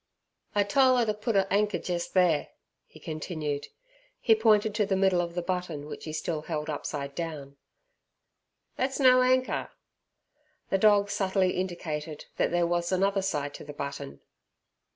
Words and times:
"I 0.55 0.63
tole 0.63 0.97
'er 0.97 1.05
ter 1.05 1.13
put 1.13 1.35
a 1.35 1.45
anker 1.53 1.77
jes' 1.77 2.07
there," 2.07 2.47
he 2.87 2.99
continued. 2.99 3.67
He 4.19 4.33
pointed 4.33 4.73
to 4.73 4.85
the 4.87 4.95
middle 4.95 5.21
of 5.21 5.35
the 5.35 5.43
button 5.43 5.85
which 5.85 6.05
he 6.05 6.11
still 6.11 6.41
held 6.41 6.71
upside 6.71 7.13
down. 7.13 7.57
"Thet's 8.77 8.99
no 8.99 9.21
anker!" 9.21 9.69
The 10.71 10.79
dog 10.79 11.11
subtly 11.11 11.51
indicated 11.51 12.25
that 12.37 12.49
there 12.49 12.65
was 12.65 12.91
another 12.91 13.21
side 13.21 13.53
to 13.53 13.63
the 13.63 13.73
button. 13.73 14.21